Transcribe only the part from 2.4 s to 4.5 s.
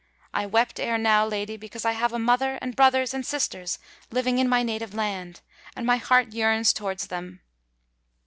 and brothers, and sisters living in